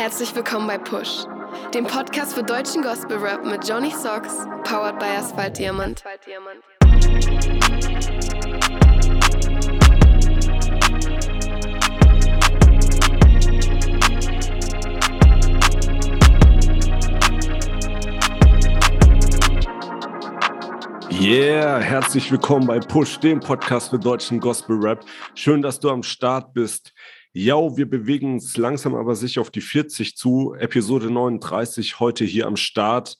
Herzlich 0.00 0.34
willkommen 0.34 0.66
bei 0.66 0.78
Push, 0.78 1.26
dem 1.74 1.84
Podcast 1.84 2.32
für 2.32 2.42
deutschen 2.42 2.80
Gospel 2.80 3.18
Rap 3.18 3.44
mit 3.44 3.68
Johnny 3.68 3.90
Socks, 3.90 4.34
powered 4.64 4.98
by 4.98 5.04
Asphalt 5.04 5.58
Diamant. 5.58 6.02
Yeah, 21.20 21.78
herzlich 21.78 22.32
willkommen 22.32 22.66
bei 22.66 22.80
Push, 22.80 23.18
dem 23.18 23.40
Podcast 23.40 23.90
für 23.90 23.98
deutschen 23.98 24.40
Gospel 24.40 24.78
Rap. 24.80 25.04
Schön, 25.34 25.60
dass 25.60 25.78
du 25.78 25.90
am 25.90 26.02
Start 26.02 26.54
bist. 26.54 26.94
Ja, 27.32 27.76
wir 27.76 27.88
bewegen 27.88 28.34
uns 28.34 28.56
langsam 28.56 28.96
aber 28.96 29.14
sicher 29.14 29.40
auf 29.40 29.50
die 29.50 29.60
40 29.60 30.16
zu. 30.16 30.54
Episode 30.58 31.12
39 31.12 32.00
heute 32.00 32.24
hier 32.24 32.48
am 32.48 32.56
Start. 32.56 33.18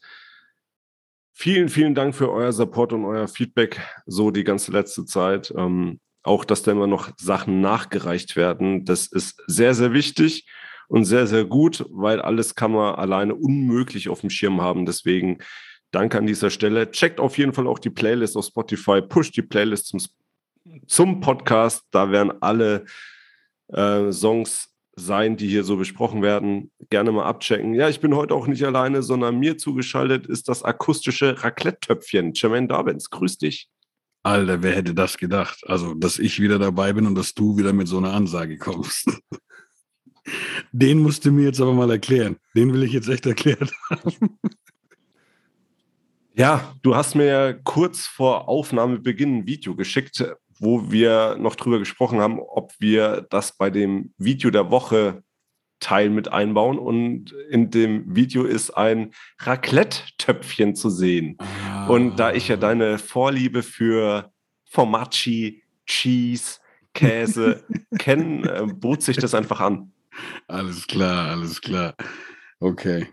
Vielen, 1.32 1.68
vielen 1.68 1.94
Dank 1.94 2.16
für 2.16 2.28
euer 2.32 2.52
Support 2.52 2.92
und 2.92 3.04
euer 3.04 3.28
Feedback 3.28 3.80
so 4.06 4.32
die 4.32 4.42
ganze 4.42 4.72
letzte 4.72 5.04
Zeit. 5.04 5.54
Ähm, 5.56 6.00
auch, 6.24 6.44
dass 6.44 6.64
da 6.64 6.72
immer 6.72 6.88
noch 6.88 7.12
Sachen 7.18 7.60
nachgereicht 7.60 8.34
werden. 8.34 8.84
Das 8.84 9.06
ist 9.06 9.40
sehr, 9.46 9.74
sehr 9.74 9.92
wichtig 9.92 10.44
und 10.88 11.04
sehr, 11.04 11.28
sehr 11.28 11.44
gut, 11.44 11.86
weil 11.90 12.20
alles 12.20 12.56
kann 12.56 12.72
man 12.72 12.96
alleine 12.96 13.36
unmöglich 13.36 14.08
auf 14.08 14.22
dem 14.22 14.30
Schirm 14.30 14.60
haben. 14.60 14.86
Deswegen 14.86 15.38
danke 15.92 16.18
an 16.18 16.26
dieser 16.26 16.50
Stelle. 16.50 16.90
Checkt 16.90 17.20
auf 17.20 17.38
jeden 17.38 17.52
Fall 17.52 17.68
auch 17.68 17.78
die 17.78 17.90
Playlist 17.90 18.36
auf 18.36 18.46
Spotify. 18.46 19.02
Pusht 19.02 19.36
die 19.36 19.42
Playlist 19.42 19.86
zum, 19.86 20.00
zum 20.88 21.20
Podcast. 21.20 21.84
Da 21.92 22.10
werden 22.10 22.32
alle 22.42 22.86
äh, 23.72 24.12
Songs 24.12 24.68
sein, 24.96 25.36
die 25.36 25.48
hier 25.48 25.64
so 25.64 25.76
besprochen 25.76 26.22
werden. 26.22 26.70
Gerne 26.90 27.12
mal 27.12 27.24
abchecken. 27.24 27.74
Ja, 27.74 27.88
ich 27.88 28.00
bin 28.00 28.14
heute 28.14 28.34
auch 28.34 28.46
nicht 28.46 28.64
alleine, 28.64 29.02
sondern 29.02 29.38
mir 29.38 29.56
zugeschaltet 29.56 30.26
ist 30.26 30.48
das 30.48 30.62
akustische 30.62 31.42
Raclette-Töpfchen. 31.42 32.32
Jermaine 32.34 32.68
Darwins, 32.68 33.10
grüß 33.10 33.38
dich. 33.38 33.68
Alter, 34.22 34.62
wer 34.62 34.76
hätte 34.76 34.94
das 34.94 35.16
gedacht? 35.16 35.62
Also, 35.66 35.94
dass 35.94 36.18
ich 36.18 36.40
wieder 36.40 36.58
dabei 36.58 36.92
bin 36.92 37.06
und 37.06 37.14
dass 37.14 37.34
du 37.34 37.56
wieder 37.56 37.72
mit 37.72 37.88
so 37.88 37.98
einer 37.98 38.12
Ansage 38.12 38.58
kommst. 38.58 39.08
Den 40.72 40.98
musst 40.98 41.24
du 41.24 41.32
mir 41.32 41.46
jetzt 41.46 41.60
aber 41.60 41.72
mal 41.72 41.90
erklären. 41.90 42.36
Den 42.54 42.72
will 42.72 42.82
ich 42.82 42.92
jetzt 42.92 43.08
echt 43.08 43.26
erklärt 43.26 43.72
haben. 43.88 44.38
Ja, 46.34 46.74
du 46.82 46.94
hast 46.94 47.14
mir 47.14 47.24
ja 47.24 47.52
kurz 47.52 48.06
vor 48.06 48.48
Aufnahmebeginn 48.48 49.38
ein 49.38 49.46
Video 49.46 49.74
geschickt, 49.74 50.24
wo 50.60 50.92
wir 50.92 51.36
noch 51.38 51.56
drüber 51.56 51.78
gesprochen 51.78 52.20
haben, 52.20 52.38
ob 52.38 52.72
wir 52.78 53.26
das 53.30 53.56
bei 53.56 53.70
dem 53.70 54.12
Video 54.18 54.50
der 54.50 54.70
Woche 54.70 55.24
Teil 55.80 56.10
mit 56.10 56.28
einbauen. 56.28 56.78
Und 56.78 57.32
in 57.48 57.70
dem 57.70 58.14
Video 58.14 58.44
ist 58.44 58.70
ein 58.70 59.12
Raclette-Töpfchen 59.40 60.76
zu 60.76 60.90
sehen. 60.90 61.38
Ah. 61.38 61.86
Und 61.86 62.16
da 62.20 62.32
ich 62.32 62.48
ja 62.48 62.56
deine 62.56 62.98
Vorliebe 62.98 63.62
für 63.62 64.30
Formaggi, 64.66 65.62
Cheese, 65.86 66.60
Käse 66.92 67.64
kenne, 67.98 68.48
äh, 68.48 68.66
bot 68.66 69.02
sich 69.02 69.16
das 69.16 69.34
einfach 69.34 69.60
an. 69.60 69.92
Alles 70.46 70.86
klar, 70.86 71.30
alles 71.30 71.60
klar. 71.60 71.94
Okay. 72.58 73.08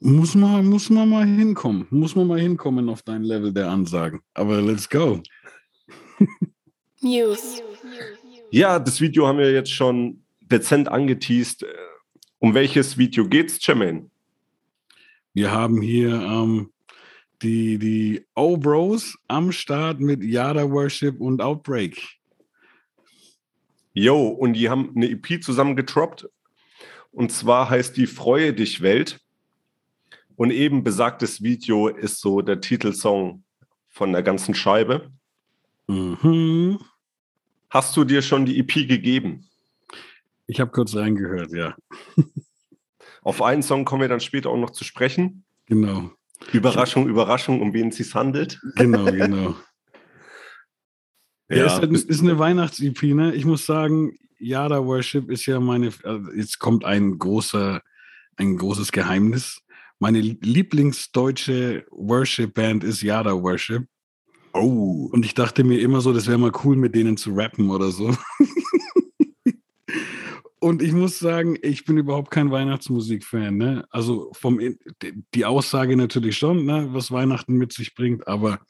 Muss 0.00 0.34
man, 0.34 0.66
muss 0.66 0.90
man 0.90 1.08
mal 1.08 1.24
hinkommen. 1.24 1.86
Muss 1.90 2.16
man 2.16 2.26
mal 2.26 2.40
hinkommen 2.40 2.88
auf 2.88 3.02
dein 3.02 3.22
Level 3.22 3.52
der 3.52 3.70
Ansagen. 3.70 4.20
Aber 4.34 4.60
let's 4.60 4.88
go. 4.88 5.22
News. 7.02 7.62
Ja, 8.50 8.78
das 8.78 9.00
Video 9.00 9.26
haben 9.26 9.38
wir 9.38 9.52
jetzt 9.52 9.72
schon 9.72 10.22
dezent 10.40 10.88
angeteased. 10.88 11.66
Um 12.38 12.54
welches 12.54 12.96
Video 12.96 13.26
geht's, 13.26 13.64
Jermaine? 13.64 14.10
Wir 15.34 15.50
haben 15.50 15.80
hier 15.80 16.12
ähm, 16.12 16.70
die, 17.42 17.78
die 17.78 18.26
O-Bros 18.34 19.18
am 19.26 19.50
Start 19.50 20.00
mit 20.00 20.22
Yada 20.22 20.70
Worship 20.70 21.20
und 21.20 21.40
Outbreak. 21.40 22.00
Yo, 23.94 24.28
und 24.28 24.54
die 24.54 24.68
haben 24.68 24.92
eine 24.94 25.10
EP 25.10 25.42
zusammen 25.42 25.76
getroppt. 25.76 26.28
Und 27.10 27.32
zwar 27.32 27.68
heißt 27.68 27.96
die 27.96 28.06
Freue 28.06 28.52
dich 28.52 28.80
Welt. 28.80 29.20
Und 30.36 30.50
eben 30.50 30.84
besagtes 30.84 31.42
Video 31.42 31.88
ist 31.88 32.20
so 32.20 32.42
der 32.42 32.60
Titelsong 32.60 33.44
von 33.88 34.12
der 34.12 34.22
ganzen 34.22 34.54
Scheibe. 34.54 35.10
Mhm. 35.88 36.78
Hast 37.72 37.96
du 37.96 38.04
dir 38.04 38.20
schon 38.20 38.44
die 38.44 38.58
EP 38.58 38.86
gegeben? 38.86 39.48
Ich 40.46 40.60
habe 40.60 40.70
kurz 40.70 40.94
reingehört, 40.94 41.52
ja. 41.52 41.74
Auf 43.22 43.40
einen 43.40 43.62
Song 43.62 43.86
kommen 43.86 44.02
wir 44.02 44.10
dann 44.10 44.20
später 44.20 44.50
auch 44.50 44.58
noch 44.58 44.72
zu 44.72 44.84
sprechen. 44.84 45.46
Genau. 45.64 46.10
Überraschung, 46.52 47.08
Überraschung, 47.08 47.62
um 47.62 47.72
wen 47.72 47.88
es 47.88 47.96
sich 47.96 48.14
handelt. 48.14 48.60
Genau, 48.76 49.06
genau. 49.06 49.56
ja, 51.48 51.56
ja 51.56 51.66
ist, 51.66 51.72
halt, 51.76 51.92
ist, 51.92 52.20
eine 52.20 52.38
Weihnachts-EP, 52.38 53.14
ne? 53.14 53.34
Ich 53.34 53.46
muss 53.46 53.64
sagen, 53.64 54.18
Yada 54.38 54.84
Worship 54.84 55.30
ist 55.30 55.46
ja 55.46 55.58
meine, 55.58 55.92
also 56.04 56.30
jetzt 56.32 56.58
kommt 56.58 56.84
ein 56.84 57.18
großer, 57.18 57.80
ein 58.36 58.58
großes 58.58 58.92
Geheimnis. 58.92 59.62
Meine 59.98 60.20
Lieblingsdeutsche 60.20 61.86
Worship-Band 61.90 62.84
ist 62.84 63.00
Yada 63.00 63.32
Worship. 63.32 63.86
Oh. 64.52 65.08
Und 65.12 65.24
ich 65.24 65.34
dachte 65.34 65.64
mir 65.64 65.80
immer 65.80 66.00
so, 66.00 66.12
das 66.12 66.26
wäre 66.26 66.38
mal 66.38 66.52
cool, 66.64 66.76
mit 66.76 66.94
denen 66.94 67.16
zu 67.16 67.32
rappen 67.32 67.70
oder 67.70 67.90
so. 67.90 68.14
Und 70.60 70.80
ich 70.80 70.92
muss 70.92 71.18
sagen, 71.18 71.58
ich 71.60 71.84
bin 71.84 71.98
überhaupt 71.98 72.30
kein 72.30 72.52
Weihnachtsmusik-Fan. 72.52 73.56
Ne? 73.56 73.84
Also 73.90 74.30
vom 74.32 74.60
die 75.34 75.44
Aussage 75.44 75.96
natürlich 75.96 76.38
schon, 76.38 76.64
ne, 76.64 76.88
was 76.92 77.10
Weihnachten 77.10 77.54
mit 77.54 77.72
sich 77.72 77.96
bringt, 77.96 78.28
aber 78.28 78.60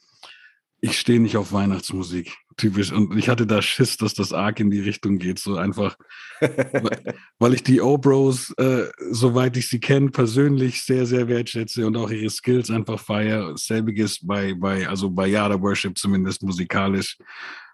ich 0.80 0.98
stehe 0.98 1.20
nicht 1.20 1.36
auf 1.36 1.52
Weihnachtsmusik 1.52 2.34
typisch. 2.56 2.92
Und 2.92 3.16
ich 3.16 3.28
hatte 3.28 3.46
da 3.46 3.62
Schiss, 3.62 3.96
dass 3.96 4.14
das 4.14 4.32
arg 4.32 4.60
in 4.60 4.70
die 4.70 4.80
Richtung 4.80 5.18
geht. 5.18 5.38
So 5.38 5.56
einfach, 5.56 5.96
weil 7.38 7.54
ich 7.54 7.62
die 7.62 7.80
O-Bros, 7.80 8.52
äh, 8.58 8.88
soweit 9.10 9.56
ich 9.56 9.68
sie 9.68 9.80
kenne, 9.80 10.10
persönlich 10.10 10.82
sehr, 10.82 11.06
sehr 11.06 11.28
wertschätze 11.28 11.86
und 11.86 11.96
auch 11.96 12.10
ihre 12.10 12.30
Skills 12.30 12.70
einfach 12.70 13.00
feiere. 13.00 13.56
Selbiges 13.56 14.24
bei, 14.24 14.54
bei, 14.54 14.88
also 14.88 15.10
bei 15.10 15.26
Yada 15.26 15.60
Worship 15.60 15.96
zumindest 15.98 16.42
musikalisch. 16.42 17.16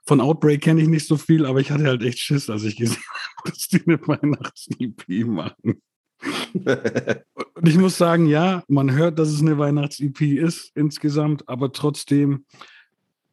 Von 0.07 0.21
Outbreak 0.21 0.63
kenne 0.63 0.81
ich 0.81 0.89
nicht 0.89 1.07
so 1.07 1.17
viel, 1.19 1.45
aber 1.45 1.61
ich 1.61 1.71
hatte 1.71 1.85
halt 1.85 2.03
echt 2.03 2.19
Schiss, 2.19 2.49
als 2.49 2.65
ich 2.65 2.77
gesehen 2.77 2.97
habe, 3.39 3.51
dass 3.51 3.69
die 3.69 3.83
eine 3.87 4.01
Weihnachts-EP 4.01 5.27
machen. 5.27 5.83
und 6.55 7.69
ich 7.69 7.77
muss 7.77 7.99
sagen, 7.99 8.27
ja, 8.27 8.65
man 8.69 8.91
hört, 8.93 9.19
dass 9.19 9.29
es 9.29 9.41
eine 9.41 9.59
Weihnachts-EP 9.59 10.21
ist 10.39 10.73
insgesamt, 10.75 11.49
aber 11.49 11.73
trotzdem 11.73 12.47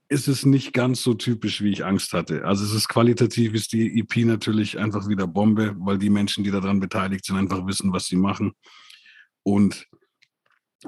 ist 0.08 0.28
es 0.28 0.46
nicht 0.46 0.74
ganz 0.74 1.02
so 1.02 1.16
typisch, 1.16 1.62
wie 1.62 1.72
ich 1.72 1.86
Angst 1.86 2.14
hatte. 2.14 2.46
Also 2.46 2.64
es 2.64 2.74
ist 2.74 2.88
qualitativ, 2.88 3.54
ist 3.54 3.74
die 3.74 4.00
EP 4.00 4.26
natürlich 4.26 4.78
einfach 4.78 5.08
wieder 5.08 5.26
Bombe, 5.26 5.76
weil 5.80 5.98
die 5.98 6.12
Menschen, 6.12 6.44
die 6.44 6.52
daran 6.52 6.80
beteiligt 6.80 7.26
sind, 7.26 7.38
einfach 7.38 7.66
wissen, 7.66 7.92
was 7.92 8.06
sie 8.06 8.16
machen. 8.16 8.54
Und 9.42 9.88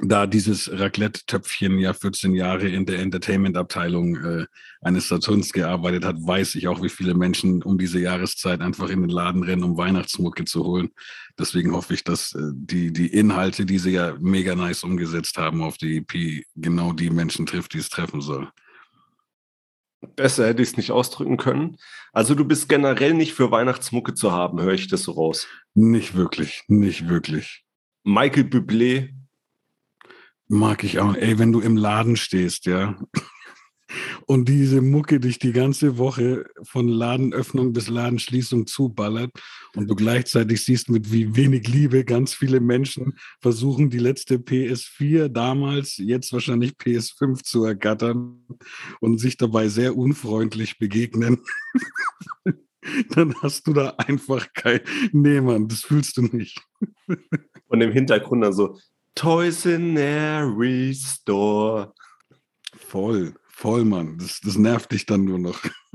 da 0.01 0.27
dieses 0.27 0.69
Raclette-Töpfchen 0.71 1.79
ja 1.79 1.93
14 1.93 2.35
Jahre 2.35 2.67
in 2.67 2.85
der 2.85 2.99
Entertainment-Abteilung 2.99 4.15
äh, 4.17 4.45
eines 4.81 5.07
Saturns 5.07 5.51
gearbeitet 5.51 6.05
hat, 6.05 6.17
weiß 6.19 6.55
ich 6.55 6.67
auch, 6.67 6.83
wie 6.83 6.89
viele 6.89 7.15
Menschen 7.15 7.63
um 7.63 7.79
diese 7.79 7.99
Jahreszeit 7.99 8.61
einfach 8.61 8.89
in 8.89 9.01
den 9.01 9.09
Laden 9.09 9.43
rennen, 9.43 9.63
um 9.63 9.77
Weihnachtsmucke 9.77 10.45
zu 10.45 10.63
holen. 10.63 10.89
Deswegen 11.39 11.73
hoffe 11.73 11.95
ich, 11.95 12.03
dass 12.03 12.33
äh, 12.33 12.51
die, 12.53 12.93
die 12.93 13.07
Inhalte, 13.07 13.65
die 13.65 13.79
sie 13.79 13.91
ja 13.91 14.15
mega 14.19 14.55
nice 14.55 14.83
umgesetzt 14.83 15.37
haben 15.37 15.63
auf 15.63 15.77
die 15.77 15.97
EP, 15.97 16.43
genau 16.55 16.93
die 16.93 17.09
Menschen 17.09 17.47
trifft, 17.47 17.73
die 17.73 17.79
es 17.79 17.89
treffen 17.89 18.21
soll. 18.21 18.49
Besser 20.15 20.47
hätte 20.47 20.61
ich 20.61 20.69
es 20.69 20.77
nicht 20.77 20.91
ausdrücken 20.91 21.37
können. 21.37 21.77
Also 22.13 22.35
du 22.35 22.45
bist 22.45 22.69
generell 22.69 23.13
nicht 23.13 23.33
für 23.33 23.51
Weihnachtsmucke 23.51 24.13
zu 24.13 24.31
haben, 24.31 24.61
höre 24.61 24.73
ich 24.73 24.87
das 24.87 25.03
so 25.03 25.13
raus. 25.13 25.47
Nicht 25.73 26.15
wirklich, 26.15 26.63
nicht 26.67 27.09
wirklich. 27.09 27.65
Michael 28.03 28.43
Bublé. 28.43 29.09
Mag 30.47 30.83
ich 30.83 30.99
auch. 30.99 31.15
Ey, 31.15 31.39
wenn 31.39 31.51
du 31.51 31.59
im 31.59 31.75
Laden 31.75 32.15
stehst, 32.15 32.65
ja, 32.67 32.95
und 34.25 34.49
diese 34.49 34.81
Mucke 34.81 35.19
dich 35.19 35.39
die 35.39 35.51
ganze 35.51 35.97
Woche 35.97 36.45
von 36.63 36.87
Ladenöffnung 36.87 37.73
bis 37.73 37.87
Ladenschließung 37.87 38.67
zuballert 38.67 39.31
und 39.75 39.89
du 39.89 39.95
gleichzeitig 39.95 40.63
siehst, 40.63 40.89
mit 40.89 41.11
wie 41.11 41.35
wenig 41.35 41.67
Liebe 41.67 42.03
ganz 42.03 42.33
viele 42.33 42.59
Menschen 42.59 43.17
versuchen, 43.41 43.89
die 43.89 43.99
letzte 43.99 44.35
PS4 44.35 45.29
damals, 45.29 45.97
jetzt 45.97 46.33
wahrscheinlich 46.33 46.73
PS5 46.73 47.43
zu 47.43 47.63
ergattern 47.63 48.45
und 48.99 49.19
sich 49.19 49.37
dabei 49.37 49.67
sehr 49.69 49.95
unfreundlich 49.95 50.77
begegnen. 50.77 51.39
dann 53.09 53.35
hast 53.41 53.67
du 53.67 53.73
da 53.73 53.89
einfach 53.97 54.51
kein. 54.53 54.81
Nee, 55.11 55.41
Mann, 55.41 55.67
das 55.67 55.81
fühlst 55.81 56.17
du 56.17 56.23
nicht. 56.23 56.61
Und 57.67 57.81
im 57.81 57.91
Hintergrund 57.91 58.43
dann 58.43 58.53
so 58.53 58.77
Toys 59.15 59.65
in 59.65 59.97
every 59.97 60.93
store. 60.93 61.93
Voll. 62.75 63.33
Voll, 63.57 63.85
Mann. 63.85 64.19
Das, 64.19 64.39
das 64.39 64.55
nervt 64.55 64.91
dich 64.91 65.07
dann 65.07 65.23
nur 65.23 65.39
noch. 65.39 65.59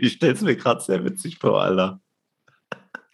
ich 0.00 0.14
stelle 0.14 0.32
es 0.32 0.40
mir 0.40 0.56
gerade 0.56 0.80
sehr 0.80 1.04
witzig 1.04 1.38
vor, 1.38 1.62
Alter. 1.62 2.00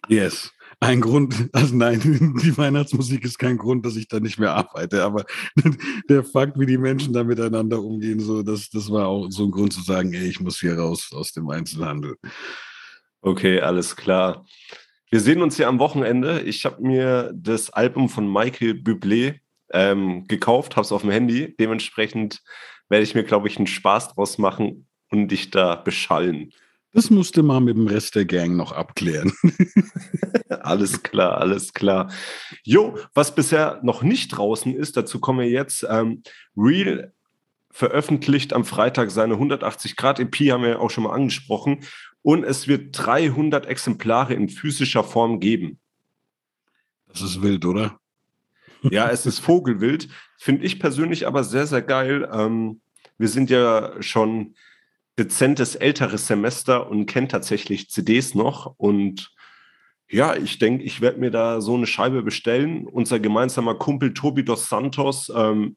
Yes. 0.07 0.51
ein 0.79 1.01
Grund, 1.01 1.47
also 1.53 1.75
nein, 1.75 1.99
die 2.41 2.57
Weihnachtsmusik 2.57 3.23
ist 3.23 3.37
kein 3.37 3.59
Grund, 3.59 3.85
dass 3.85 3.97
ich 3.97 4.07
da 4.07 4.19
nicht 4.19 4.39
mehr 4.39 4.55
arbeite, 4.55 5.03
aber 5.03 5.25
der 6.09 6.23
Fakt, 6.23 6.59
wie 6.59 6.65
die 6.65 6.79
Menschen 6.79 7.13
da 7.13 7.23
miteinander 7.23 7.83
umgehen, 7.83 8.19
so, 8.19 8.41
das, 8.41 8.71
das 8.71 8.91
war 8.91 9.05
auch 9.05 9.27
so 9.29 9.45
ein 9.45 9.51
Grund 9.51 9.73
zu 9.73 9.81
sagen, 9.81 10.11
ey, 10.15 10.27
ich 10.27 10.39
muss 10.39 10.59
hier 10.59 10.79
raus 10.79 11.11
aus 11.13 11.33
dem 11.33 11.47
Einzelhandel. 11.51 12.15
Okay, 13.21 13.61
alles 13.61 13.95
klar. 13.95 14.43
Wir 15.11 15.19
sehen 15.19 15.43
uns 15.43 15.55
hier 15.55 15.67
am 15.67 15.77
Wochenende. 15.77 16.41
Ich 16.41 16.65
habe 16.65 16.81
mir 16.81 17.31
das 17.35 17.69
Album 17.69 18.09
von 18.09 18.27
Michael 18.27 18.71
Bublé 18.71 19.35
ähm, 19.71 20.25
gekauft, 20.27 20.75
habe 20.75 20.85
es 20.85 20.91
auf 20.91 21.01
dem 21.01 21.11
Handy. 21.11 21.55
Dementsprechend 21.59 22.41
werde 22.89 23.03
ich 23.03 23.15
mir, 23.15 23.23
glaube 23.23 23.47
ich, 23.47 23.57
einen 23.57 23.67
Spaß 23.67 24.13
draus 24.13 24.37
machen 24.37 24.87
und 25.09 25.29
dich 25.29 25.51
da 25.51 25.75
beschallen. 25.75 26.51
Das 26.93 27.09
musste 27.09 27.43
mal 27.43 27.59
mit 27.59 27.77
dem 27.77 27.87
Rest 27.87 28.15
der 28.15 28.25
Gang 28.25 28.55
noch 28.55 28.71
abklären. 28.71 29.31
alles 30.49 31.03
klar, 31.03 31.37
alles 31.37 31.73
klar. 31.73 32.11
Jo, 32.63 32.97
was 33.13 33.35
bisher 33.35 33.79
noch 33.83 34.01
nicht 34.01 34.29
draußen 34.29 34.73
ist, 34.75 34.97
dazu 34.97 35.19
kommen 35.19 35.39
wir 35.39 35.49
jetzt. 35.49 35.85
Ähm, 35.89 36.23
Real 36.55 37.13
veröffentlicht 37.69 38.53
am 38.53 38.65
Freitag 38.65 39.11
seine 39.11 39.35
180 39.35 39.95
Grad 39.95 40.19
EP, 40.19 40.35
haben 40.51 40.63
wir 40.63 40.69
ja 40.69 40.79
auch 40.79 40.89
schon 40.89 41.03
mal 41.03 41.13
angesprochen. 41.13 41.81
Und 42.23 42.43
es 42.43 42.67
wird 42.67 42.89
300 42.93 43.67
Exemplare 43.67 44.33
in 44.33 44.49
physischer 44.49 45.03
Form 45.03 45.39
geben. 45.39 45.79
Das 47.07 47.21
ist 47.21 47.41
wild, 47.41 47.65
oder? 47.65 47.99
Ja, 48.83 49.09
es 49.09 49.25
ist 49.25 49.39
Vogelwild. 49.39 50.07
Finde 50.37 50.65
ich 50.65 50.79
persönlich 50.79 51.27
aber 51.27 51.43
sehr, 51.43 51.67
sehr 51.67 51.81
geil. 51.81 52.29
Ähm, 52.31 52.81
wir 53.17 53.27
sind 53.27 53.49
ja 53.49 54.01
schon 54.01 54.55
dezentes 55.17 55.75
älteres 55.75 56.27
Semester 56.27 56.89
und 56.89 57.07
kennen 57.07 57.29
tatsächlich 57.29 57.89
CDs 57.89 58.35
noch. 58.35 58.75
Und 58.77 59.33
ja, 60.09 60.35
ich 60.35 60.59
denke, 60.59 60.83
ich 60.83 61.01
werde 61.01 61.19
mir 61.19 61.31
da 61.31 61.59
so 61.59 61.75
eine 61.75 61.87
Scheibe 61.87 62.21
bestellen. 62.21 62.85
Unser 62.85 63.19
gemeinsamer 63.19 63.75
Kumpel 63.75 64.13
Tobi 64.13 64.43
dos 64.43 64.69
Santos 64.69 65.31
ähm, 65.35 65.75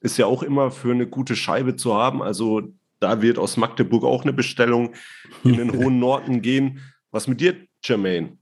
ist 0.00 0.18
ja 0.18 0.26
auch 0.26 0.42
immer 0.42 0.70
für 0.70 0.92
eine 0.92 1.06
gute 1.06 1.36
Scheibe 1.36 1.76
zu 1.76 1.94
haben. 1.94 2.22
Also 2.22 2.72
da 3.00 3.22
wird 3.22 3.38
aus 3.38 3.56
Magdeburg 3.56 4.04
auch 4.04 4.22
eine 4.22 4.32
Bestellung 4.32 4.94
in 5.42 5.56
den 5.56 5.72
hohen 5.76 5.98
Norden 5.98 6.42
gehen. 6.42 6.80
Was 7.10 7.26
mit 7.26 7.40
dir, 7.40 7.56
Jermaine? 7.82 8.36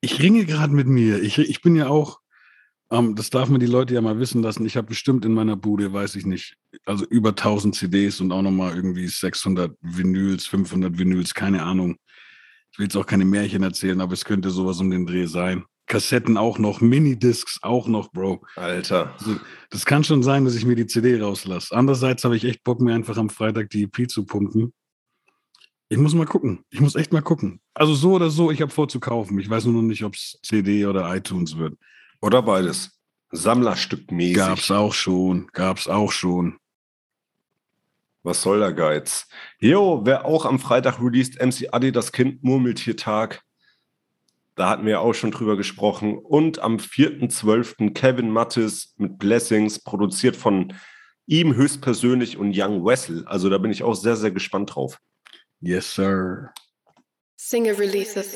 Ich 0.00 0.20
ringe 0.20 0.44
gerade 0.44 0.72
mit 0.72 0.86
mir. 0.86 1.22
Ich, 1.22 1.38
ich 1.38 1.62
bin 1.62 1.76
ja 1.76 1.88
auch 1.88 2.20
um, 2.88 3.08
ähm, 3.08 3.14
das 3.16 3.30
darf 3.30 3.48
man 3.48 3.60
die 3.60 3.66
Leute 3.66 3.94
ja 3.94 4.00
mal 4.00 4.18
wissen 4.18 4.42
lassen. 4.42 4.66
Ich 4.66 4.76
habe 4.76 4.88
bestimmt 4.88 5.24
in 5.24 5.32
meiner 5.32 5.56
Bude, 5.56 5.92
weiß 5.92 6.16
ich 6.16 6.26
nicht, 6.26 6.56
also 6.84 7.04
über 7.06 7.30
1000 7.30 7.74
CDs 7.74 8.20
und 8.20 8.32
auch 8.32 8.42
nochmal 8.42 8.74
irgendwie 8.76 9.06
600 9.06 9.76
Vinyls, 9.80 10.46
500 10.46 10.98
Vinyls, 10.98 11.34
keine 11.34 11.62
Ahnung. 11.62 11.96
Ich 12.72 12.78
will 12.78 12.86
jetzt 12.86 12.96
auch 12.96 13.06
keine 13.06 13.24
Märchen 13.24 13.62
erzählen, 13.62 14.00
aber 14.00 14.14
es 14.14 14.24
könnte 14.24 14.50
sowas 14.50 14.80
um 14.80 14.90
den 14.90 15.06
Dreh 15.06 15.26
sein. 15.26 15.64
Kassetten 15.86 16.36
auch 16.36 16.58
noch, 16.58 16.80
Minidiscs 16.80 17.58
auch 17.62 17.88
noch, 17.88 18.10
Bro. 18.10 18.42
Alter. 18.56 19.14
Also, 19.18 19.36
das 19.70 19.84
kann 19.84 20.02
schon 20.02 20.22
sein, 20.22 20.44
dass 20.44 20.54
ich 20.54 20.64
mir 20.64 20.76
die 20.76 20.86
CD 20.86 21.20
rauslasse. 21.20 21.76
Andererseits 21.76 22.24
habe 22.24 22.36
ich 22.36 22.44
echt 22.44 22.64
Bock, 22.64 22.80
mir 22.80 22.94
einfach 22.94 23.16
am 23.18 23.28
Freitag 23.28 23.70
die 23.70 23.84
EP 23.84 24.10
zu 24.10 24.24
pumpen. 24.24 24.72
Ich 25.90 25.98
muss 25.98 26.14
mal 26.14 26.26
gucken. 26.26 26.64
Ich 26.70 26.80
muss 26.80 26.94
echt 26.94 27.12
mal 27.12 27.22
gucken. 27.22 27.60
Also 27.74 27.94
so 27.94 28.14
oder 28.14 28.30
so, 28.30 28.50
ich 28.50 28.62
habe 28.62 28.72
vor 28.72 28.88
zu 28.88 28.98
kaufen. 28.98 29.38
Ich 29.38 29.48
weiß 29.48 29.66
nur 29.66 29.74
noch 29.74 29.82
nicht, 29.82 30.02
ob 30.02 30.14
es 30.14 30.38
CD 30.42 30.86
oder 30.86 31.14
iTunes 31.14 31.58
wird. 31.58 31.76
Oder 32.24 32.40
beides. 32.40 32.90
Sammlerstückmäßig. 33.32 34.36
Gab's 34.36 34.70
auch 34.70 34.94
schon, 34.94 35.48
gab's 35.52 35.88
auch 35.88 36.10
schon. 36.10 36.58
Was 38.22 38.40
soll 38.40 38.60
der 38.60 38.72
Geiz? 38.72 39.26
Jo, 39.58 40.00
wer 40.06 40.24
auch 40.24 40.46
am 40.46 40.58
Freitag 40.58 41.02
released, 41.02 41.38
MC 41.38 41.68
Adi, 41.70 41.92
das 41.92 42.12
Kind 42.12 42.42
Murmeltiertag. 42.42 43.42
Da 44.54 44.70
hatten 44.70 44.86
wir 44.86 45.02
auch 45.02 45.12
schon 45.12 45.32
drüber 45.32 45.58
gesprochen. 45.58 46.16
Und 46.16 46.60
am 46.60 46.78
4.12. 46.78 47.92
Kevin 47.92 48.30
Mattis 48.30 48.94
mit 48.96 49.18
Blessings, 49.18 49.78
produziert 49.78 50.34
von 50.34 50.72
ihm 51.26 51.54
höchstpersönlich 51.54 52.38
und 52.38 52.54
Young 52.56 52.86
Wessel. 52.86 53.26
Also 53.26 53.50
da 53.50 53.58
bin 53.58 53.70
ich 53.70 53.82
auch 53.82 53.94
sehr, 53.94 54.16
sehr 54.16 54.30
gespannt 54.30 54.74
drauf. 54.74 54.98
Yes, 55.60 55.94
sir. 55.94 56.54
Single 57.36 57.74
Releases. 57.74 58.34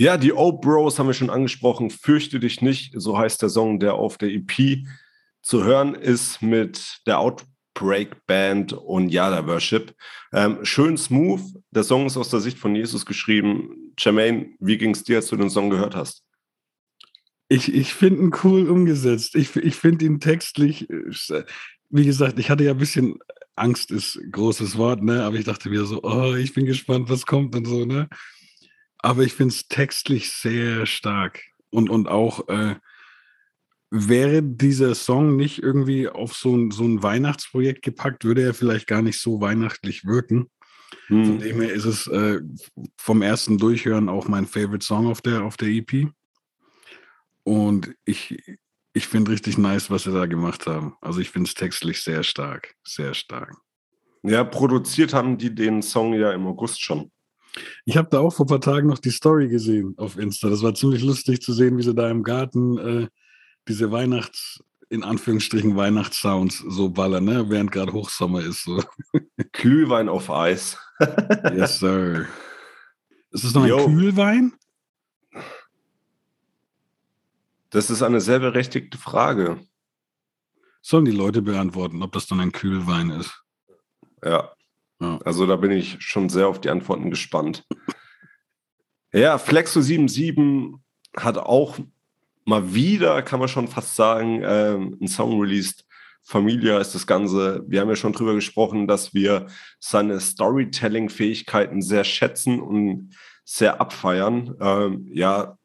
Ja, 0.00 0.16
die 0.16 0.32
Old 0.32 0.60
Bros 0.60 0.96
haben 1.00 1.08
wir 1.08 1.12
schon 1.12 1.28
angesprochen. 1.28 1.90
Fürchte 1.90 2.38
dich 2.38 2.62
nicht, 2.62 2.92
so 2.96 3.18
heißt 3.18 3.42
der 3.42 3.48
Song, 3.48 3.80
der 3.80 3.94
auf 3.94 4.16
der 4.16 4.30
EP 4.30 4.86
zu 5.42 5.64
hören 5.64 5.96
ist 5.96 6.40
mit 6.40 6.98
der 7.04 7.18
Outbreak 7.18 8.24
Band 8.26 8.72
und 8.72 9.08
Yada 9.08 9.44
Worship. 9.48 9.92
Ähm, 10.32 10.64
schön 10.64 10.96
smooth. 10.96 11.40
Der 11.72 11.82
Song 11.82 12.06
ist 12.06 12.16
aus 12.16 12.30
der 12.30 12.38
Sicht 12.38 12.58
von 12.58 12.76
Jesus 12.76 13.06
geschrieben. 13.06 13.92
Jermaine, 13.98 14.50
wie 14.60 14.78
ging 14.78 14.92
es 14.92 15.02
dir, 15.02 15.16
als 15.16 15.26
du 15.26 15.36
den 15.36 15.50
Song 15.50 15.68
gehört 15.68 15.96
hast? 15.96 16.22
Ich, 17.48 17.74
ich 17.74 17.92
finde 17.92 18.22
ihn 18.22 18.34
cool 18.44 18.70
umgesetzt. 18.70 19.34
Ich, 19.34 19.56
ich 19.56 19.74
finde 19.74 20.04
ihn 20.04 20.20
textlich, 20.20 20.88
äh, 20.90 21.42
wie 21.90 22.04
gesagt, 22.04 22.38
ich 22.38 22.50
hatte 22.50 22.62
ja 22.62 22.70
ein 22.70 22.78
bisschen 22.78 23.18
Angst, 23.56 23.90
ist 23.90 24.14
ein 24.14 24.30
großes 24.30 24.78
Wort, 24.78 25.02
ne? 25.02 25.24
Aber 25.24 25.34
ich 25.34 25.44
dachte 25.44 25.70
mir 25.70 25.84
so, 25.86 26.04
oh, 26.04 26.36
ich 26.36 26.54
bin 26.54 26.66
gespannt, 26.66 27.10
was 27.10 27.26
kommt 27.26 27.56
und 27.56 27.64
so, 27.64 27.84
ne? 27.84 28.08
Aber 28.98 29.22
ich 29.22 29.34
finde 29.34 29.54
es 29.54 29.68
textlich 29.68 30.32
sehr 30.32 30.86
stark. 30.86 31.42
Und, 31.70 31.90
und 31.90 32.08
auch, 32.08 32.48
äh, 32.48 32.76
wäre 33.90 34.42
dieser 34.42 34.94
Song 34.94 35.36
nicht 35.36 35.62
irgendwie 35.62 36.08
auf 36.08 36.34
so 36.34 36.54
ein, 36.54 36.70
so 36.70 36.84
ein 36.84 37.02
Weihnachtsprojekt 37.02 37.82
gepackt, 37.82 38.24
würde 38.24 38.42
er 38.42 38.54
vielleicht 38.54 38.86
gar 38.86 39.02
nicht 39.02 39.20
so 39.20 39.40
weihnachtlich 39.40 40.04
wirken. 40.04 40.50
Hm. 41.06 41.24
Von 41.24 41.38
dem 41.38 41.60
her 41.60 41.72
ist 41.72 41.84
es 41.84 42.06
äh, 42.06 42.40
vom 42.96 43.22
ersten 43.22 43.58
Durchhören 43.58 44.08
auch 44.08 44.28
mein 44.28 44.46
Favorite 44.46 44.84
Song 44.84 45.06
auf 45.06 45.20
der, 45.22 45.42
auf 45.42 45.56
der 45.56 45.68
EP. 45.68 46.08
Und 47.44 47.94
ich, 48.04 48.42
ich 48.92 49.06
finde 49.06 49.30
richtig 49.30 49.56
nice, 49.56 49.90
was 49.90 50.04
sie 50.04 50.12
da 50.12 50.26
gemacht 50.26 50.66
haben. 50.66 50.96
Also 51.00 51.20
ich 51.20 51.30
finde 51.30 51.48
es 51.48 51.54
textlich 51.54 52.02
sehr 52.02 52.22
stark, 52.22 52.74
sehr 52.84 53.14
stark. 53.14 53.56
Ja, 54.22 54.44
produziert 54.44 55.14
haben 55.14 55.38
die 55.38 55.54
den 55.54 55.80
Song 55.80 56.12
ja 56.12 56.32
im 56.32 56.46
August 56.46 56.82
schon. 56.82 57.10
Ich 57.84 57.96
habe 57.96 58.08
da 58.10 58.20
auch 58.20 58.34
vor 58.34 58.46
ein 58.46 58.48
paar 58.48 58.60
Tagen 58.60 58.88
noch 58.88 58.98
die 58.98 59.10
Story 59.10 59.48
gesehen 59.48 59.94
auf 59.96 60.18
Insta. 60.18 60.48
Das 60.48 60.62
war 60.62 60.74
ziemlich 60.74 61.02
lustig 61.02 61.42
zu 61.42 61.52
sehen, 61.52 61.78
wie 61.78 61.82
sie 61.82 61.94
da 61.94 62.10
im 62.10 62.22
Garten 62.22 62.78
äh, 62.78 63.08
diese 63.68 63.90
Weihnachts, 63.90 64.62
in 64.88 65.04
Anführungsstrichen 65.04 65.76
Weihnachtssounds 65.76 66.64
so 66.66 66.88
ballern, 66.88 67.24
ne? 67.24 67.50
während 67.50 67.72
gerade 67.72 67.92
Hochsommer 67.92 68.40
ist. 68.40 68.64
So. 68.64 68.82
Glühwein 69.52 70.08
auf 70.08 70.30
Eis. 70.30 70.78
yes, 71.54 71.78
sir. 71.78 72.26
Ist 73.30 73.44
das 73.44 73.54
noch 73.54 73.66
Yo. 73.66 73.86
ein 73.86 73.96
Kühlwein? 73.96 74.52
Das 77.70 77.90
ist 77.90 78.02
eine 78.02 78.20
sehr 78.20 78.38
berechtigte 78.38 78.96
Frage. 78.96 79.60
Sollen 80.80 81.04
die 81.04 81.10
Leute 81.10 81.42
beantworten, 81.42 82.02
ob 82.02 82.12
das 82.12 82.26
dann 82.26 82.40
ein 82.40 82.52
Kühlwein 82.52 83.10
ist? 83.10 83.42
Ja. 84.24 84.50
Also 85.00 85.46
da 85.46 85.56
bin 85.56 85.70
ich 85.70 85.96
schon 86.00 86.28
sehr 86.28 86.48
auf 86.48 86.60
die 86.60 86.70
Antworten 86.70 87.10
gespannt. 87.10 87.64
Ja, 89.12 89.38
Flexo 89.38 89.80
77 89.80 90.74
hat 91.16 91.38
auch 91.38 91.78
mal 92.44 92.74
wieder, 92.74 93.22
kann 93.22 93.40
man 93.40 93.48
schon 93.48 93.68
fast 93.68 93.94
sagen, 93.94 94.42
ähm, 94.44 94.96
einen 95.00 95.08
Song 95.08 95.40
released. 95.40 95.84
Familia 96.22 96.78
ist 96.78 96.94
das 96.94 97.06
Ganze. 97.06 97.64
Wir 97.66 97.80
haben 97.80 97.88
ja 97.88 97.96
schon 97.96 98.12
drüber 98.12 98.34
gesprochen, 98.34 98.86
dass 98.86 99.14
wir 99.14 99.46
seine 99.80 100.20
Storytelling-Fähigkeiten 100.20 101.80
sehr 101.80 102.04
schätzen 102.04 102.60
und 102.60 103.14
sehr 103.44 103.80
abfeiern. 103.80 104.54
Ähm, 104.60 105.08
ja, 105.10 105.56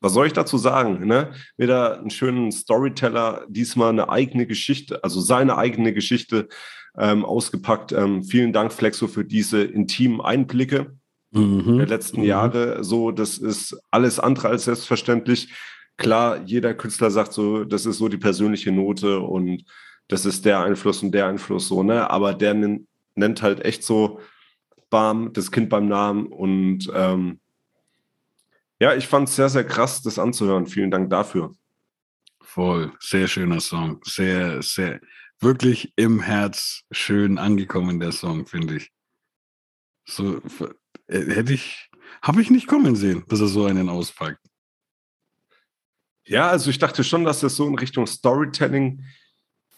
was 0.00 0.14
soll 0.14 0.26
ich 0.26 0.32
dazu 0.32 0.56
sagen? 0.56 1.06
Ne? 1.06 1.32
Wieder 1.58 1.98
einen 1.98 2.08
schönen 2.08 2.52
Storyteller, 2.52 3.44
diesmal 3.48 3.90
eine 3.90 4.08
eigene 4.08 4.46
Geschichte, 4.46 5.04
also 5.04 5.20
seine 5.20 5.58
eigene 5.58 5.92
Geschichte 5.92 6.48
ähm, 6.96 7.24
ausgepackt. 7.24 7.92
Ähm, 7.92 8.22
vielen 8.22 8.52
Dank, 8.52 8.72
Flexo, 8.72 9.06
für 9.06 9.24
diese 9.24 9.62
intimen 9.62 10.20
Einblicke 10.20 10.96
mhm. 11.30 11.78
der 11.78 11.86
letzten 11.86 12.20
mhm. 12.20 12.26
Jahre. 12.26 12.84
So, 12.84 13.10
das 13.10 13.38
ist 13.38 13.78
alles 13.90 14.18
andere 14.18 14.48
als 14.48 14.64
selbstverständlich. 14.64 15.52
Klar, 15.96 16.42
jeder 16.44 16.74
Künstler 16.74 17.10
sagt 17.10 17.32
so, 17.32 17.64
das 17.64 17.86
ist 17.86 17.98
so 17.98 18.08
die 18.08 18.16
persönliche 18.16 18.72
Note 18.72 19.20
und 19.20 19.64
das 20.08 20.24
ist 20.24 20.44
der 20.44 20.60
Einfluss 20.60 21.02
und 21.02 21.12
der 21.12 21.26
Einfluss 21.26 21.68
so, 21.68 21.82
ne? 21.82 22.10
Aber 22.10 22.34
der 22.34 22.54
nennt 23.14 23.42
halt 23.42 23.64
echt 23.64 23.84
so, 23.84 24.20
bam, 24.88 25.32
das 25.32 25.52
Kind 25.52 25.68
beim 25.68 25.88
Namen 25.88 26.26
und 26.26 26.90
ähm, 26.94 27.38
ja, 28.80 28.94
ich 28.94 29.06
fand 29.06 29.28
es 29.28 29.36
sehr, 29.36 29.48
sehr 29.48 29.64
krass, 29.64 30.02
das 30.02 30.18
anzuhören. 30.18 30.66
Vielen 30.66 30.90
Dank 30.90 31.10
dafür. 31.10 31.52
Voll, 32.40 32.92
sehr 32.98 33.28
schöner 33.28 33.60
Song. 33.60 34.00
Sehr, 34.04 34.62
sehr, 34.62 35.00
wirklich 35.40 35.92
im 35.96 36.20
Herz 36.20 36.82
schön 36.90 37.38
angekommen, 37.38 38.00
der 38.00 38.12
Song, 38.12 38.46
finde 38.46 38.76
ich. 38.76 38.90
So 40.04 40.40
äh, 41.06 41.34
hätte 41.34 41.52
ich, 41.52 41.90
habe 42.22 42.42
ich 42.42 42.50
nicht 42.50 42.66
kommen 42.66 42.96
sehen, 42.96 43.24
dass 43.28 43.40
er 43.40 43.48
so 43.48 43.64
einen 43.64 43.88
auspackt. 43.88 44.40
Ja, 46.24 46.48
also 46.48 46.70
ich 46.70 46.78
dachte 46.78 47.02
schon, 47.02 47.24
dass 47.24 47.42
es 47.42 47.56
so 47.56 47.66
in 47.66 47.78
Richtung 47.78 48.06
Storytelling 48.06 49.04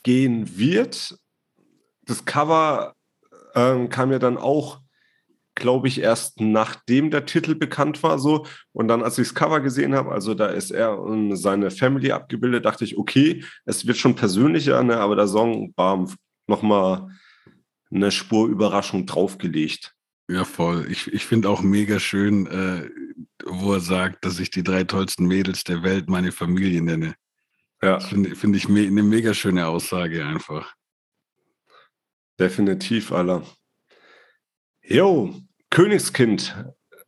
gehen 0.02 0.58
wird. 0.58 1.16
Das 2.02 2.24
Cover 2.24 2.94
ähm, 3.54 3.88
kam 3.88 4.12
ja 4.12 4.18
dann 4.18 4.36
auch 4.36 4.81
glaube 5.54 5.88
ich, 5.88 6.00
erst 6.00 6.40
nachdem 6.40 7.10
der 7.10 7.26
Titel 7.26 7.54
bekannt 7.54 8.02
war, 8.02 8.18
so. 8.18 8.46
Und 8.72 8.88
dann, 8.88 9.02
als 9.02 9.18
ich 9.18 9.28
das 9.28 9.34
Cover 9.34 9.60
gesehen 9.60 9.94
habe, 9.94 10.12
also 10.12 10.34
da 10.34 10.46
ist 10.46 10.70
er 10.70 10.98
und 10.98 11.36
seine 11.36 11.70
Family 11.70 12.12
abgebildet, 12.12 12.64
dachte 12.64 12.84
ich, 12.84 12.98
okay, 12.98 13.44
es 13.64 13.86
wird 13.86 13.96
schon 13.96 14.14
persönlicher, 14.14 14.82
ne, 14.82 14.96
aber 14.96 15.16
der 15.16 15.28
Song 15.28 15.72
war 15.76 16.06
nochmal 16.46 17.08
eine 17.90 18.10
Spur 18.10 18.48
Überraschung 18.48 19.06
draufgelegt. 19.06 19.94
Ja, 20.28 20.44
voll. 20.44 20.86
Ich, 20.90 21.12
ich 21.12 21.26
finde 21.26 21.48
auch 21.48 21.62
mega 21.62 22.00
schön, 22.00 22.46
äh, 22.46 22.88
wo 23.44 23.74
er 23.74 23.80
sagt, 23.80 24.24
dass 24.24 24.38
ich 24.38 24.50
die 24.50 24.62
drei 24.62 24.84
tollsten 24.84 25.26
Mädels 25.26 25.64
der 25.64 25.82
Welt 25.82 26.08
meine 26.08 26.32
Familie 26.32 26.80
nenne. 26.80 27.14
Ja. 27.82 28.00
Finde 28.00 28.34
find 28.36 28.56
ich 28.56 28.68
me 28.68 28.86
eine 28.86 29.02
mega 29.02 29.34
schöne 29.34 29.66
Aussage 29.66 30.24
einfach. 30.24 30.74
Definitiv, 32.38 33.12
Alter. 33.12 33.44
Jo, 34.84 35.34
Königskind 35.70 36.56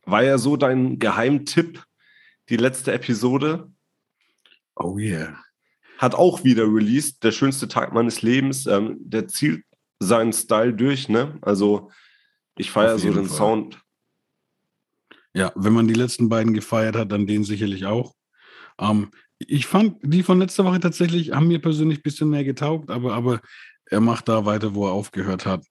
war 0.05 0.23
ja 0.23 0.37
so 0.37 0.57
dein 0.57 0.99
Geheimtipp, 0.99 1.83
die 2.49 2.57
letzte 2.57 2.93
Episode. 2.93 3.71
Oh 4.75 4.97
yeah. 4.97 5.39
Hat 5.97 6.15
auch 6.15 6.43
wieder 6.43 6.63
released, 6.63 7.23
der 7.23 7.31
schönste 7.31 7.67
Tag 7.67 7.93
meines 7.93 8.21
Lebens. 8.21 8.65
Ähm, 8.65 8.97
der 8.99 9.27
zielt 9.27 9.63
seinen 9.99 10.33
Style 10.33 10.73
durch, 10.73 11.09
ne? 11.09 11.37
Also 11.41 11.91
ich 12.57 12.71
feiere 12.71 12.97
so 12.97 13.11
den 13.11 13.25
Fall. 13.25 13.37
Sound. 13.37 13.81
Ja, 15.33 15.51
wenn 15.55 15.73
man 15.73 15.87
die 15.87 15.93
letzten 15.93 16.29
beiden 16.29 16.53
gefeiert 16.53 16.95
hat, 16.95 17.11
dann 17.11 17.27
den 17.27 17.43
sicherlich 17.43 17.85
auch. 17.85 18.13
Ähm, 18.79 19.11
ich 19.37 19.65
fand 19.65 19.97
die 20.01 20.23
von 20.23 20.39
letzter 20.39 20.63
Woche 20.63 20.79
tatsächlich, 20.79 21.31
haben 21.31 21.47
mir 21.47 21.59
persönlich 21.59 21.99
ein 21.99 22.03
bisschen 22.03 22.29
mehr 22.29 22.43
getaugt, 22.43 22.89
aber, 22.89 23.13
aber 23.13 23.41
er 23.85 23.99
macht 23.99 24.29
da 24.29 24.45
weiter, 24.45 24.75
wo 24.75 24.87
er 24.87 24.93
aufgehört 24.93 25.45
hat. 25.45 25.65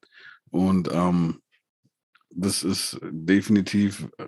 Und 0.50 0.88
ähm, 0.92 1.40
das 2.34 2.62
ist 2.62 2.98
definitiv, 3.02 4.08
äh, 4.18 4.26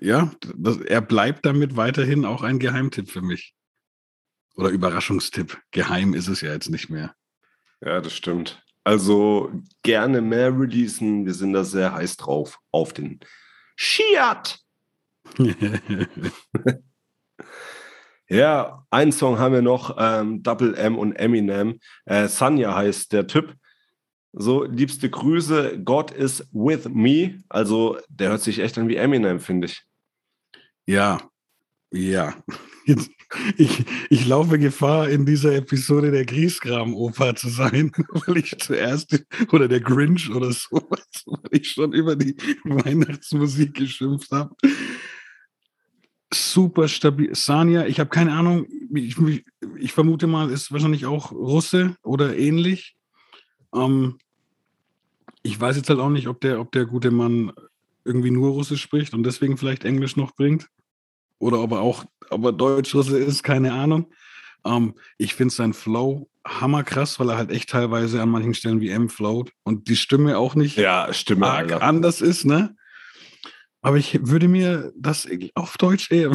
ja, 0.00 0.32
das, 0.56 0.78
er 0.78 1.00
bleibt 1.00 1.44
damit 1.44 1.76
weiterhin 1.76 2.24
auch 2.24 2.42
ein 2.42 2.58
Geheimtipp 2.58 3.10
für 3.10 3.22
mich. 3.22 3.54
Oder 4.54 4.70
Überraschungstipp. 4.70 5.60
Geheim 5.70 6.14
ist 6.14 6.28
es 6.28 6.40
ja 6.40 6.52
jetzt 6.52 6.70
nicht 6.70 6.88
mehr. 6.88 7.14
Ja, 7.80 8.00
das 8.00 8.14
stimmt. 8.14 8.62
Also 8.82 9.52
gerne 9.82 10.20
mehr 10.20 10.58
releasen. 10.58 11.26
Wir 11.26 11.34
sind 11.34 11.52
da 11.52 11.62
sehr 11.62 11.92
heiß 11.92 12.16
drauf 12.16 12.58
auf 12.72 12.92
den 12.92 13.20
Shiat. 13.76 14.58
ja, 18.28 18.84
einen 18.90 19.12
Song 19.12 19.38
haben 19.38 19.54
wir 19.54 19.62
noch, 19.62 19.96
ähm, 19.98 20.42
Double 20.42 20.74
M 20.74 20.98
und 20.98 21.12
Eminem. 21.12 21.78
Äh, 22.06 22.28
Sanya 22.28 22.74
heißt 22.74 23.12
der 23.12 23.26
Typ. 23.26 23.54
So, 24.32 24.64
liebste 24.64 25.08
Grüße, 25.08 25.80
God 25.84 26.10
is 26.10 26.46
with 26.52 26.88
me. 26.88 27.42
Also, 27.48 27.98
der 28.08 28.30
hört 28.30 28.42
sich 28.42 28.58
echt 28.58 28.76
an 28.78 28.88
wie 28.88 28.96
Eminem, 28.96 29.40
finde 29.40 29.66
ich. 29.66 29.82
Ja, 30.86 31.20
ja. 31.92 32.34
Ich, 33.58 33.84
ich 34.08 34.26
laufe 34.26 34.58
Gefahr, 34.58 35.10
in 35.10 35.26
dieser 35.26 35.54
Episode 35.54 36.10
der 36.10 36.24
Griesgram-Oper 36.24 37.34
zu 37.34 37.50
sein, 37.50 37.92
weil 38.26 38.38
ich 38.38 38.58
zuerst, 38.58 39.22
oder 39.52 39.68
der 39.68 39.80
Grinch 39.80 40.30
oder 40.30 40.50
sowas, 40.50 41.06
weil 41.26 41.50
ich 41.50 41.70
schon 41.70 41.92
über 41.92 42.16
die 42.16 42.34
Weihnachtsmusik 42.64 43.74
geschimpft 43.74 44.30
habe. 44.32 44.56
Super 46.32 46.88
stabil. 46.88 47.34
Sanja, 47.34 47.84
ich 47.84 48.00
habe 48.00 48.08
keine 48.08 48.32
Ahnung, 48.32 48.66
ich, 48.94 49.16
ich, 49.78 49.92
vermute 49.92 50.26
mal, 50.26 50.50
ist 50.50 50.72
wahrscheinlich 50.72 51.04
auch 51.04 51.30
Russe 51.30 51.96
oder 52.02 52.34
ähnlich. 52.34 52.96
Ähm, 53.74 54.18
ich 55.42 55.60
weiß 55.60 55.76
jetzt 55.76 55.88
halt 55.88 56.00
auch 56.00 56.08
nicht, 56.08 56.28
ob 56.28 56.40
der, 56.40 56.60
ob 56.60 56.72
der 56.72 56.86
gute 56.86 57.10
Mann 57.10 57.52
irgendwie 58.04 58.30
nur 58.30 58.50
Russisch 58.52 58.82
spricht 58.82 59.14
und 59.14 59.24
deswegen 59.24 59.56
vielleicht 59.56 59.84
Englisch 59.84 60.16
noch 60.16 60.34
bringt. 60.34 60.68
Oder 61.38 61.60
ob 61.60 61.72
er 61.72 61.80
auch, 61.80 62.04
ob 62.30 62.44
er 62.44 62.52
Deutsch-Russe 62.52 63.18
ist, 63.18 63.42
keine 63.42 63.72
Ahnung. 63.72 64.10
Ähm, 64.64 64.94
ich 65.18 65.34
finde 65.34 65.54
sein 65.54 65.72
Flow 65.72 66.28
hammerkrass, 66.46 67.20
weil 67.20 67.30
er 67.30 67.36
halt 67.36 67.50
echt 67.50 67.70
teilweise 67.70 68.22
an 68.22 68.30
manchen 68.30 68.54
Stellen 68.54 68.80
wie 68.80 68.90
M 68.90 69.08
float 69.08 69.52
und 69.62 69.88
die 69.88 69.96
Stimme 69.96 70.38
auch 70.38 70.54
nicht 70.54 70.76
ja, 70.78 71.12
Stimme, 71.12 71.46
arg 71.46 71.82
anders 71.82 72.20
ist, 72.20 72.44
ne? 72.44 72.74
Aber 73.82 73.96
ich 73.96 74.18
würde 74.26 74.48
mir 74.48 74.92
das 74.96 75.28
auf 75.54 75.76
Deutsch 75.76 76.10
eher 76.10 76.32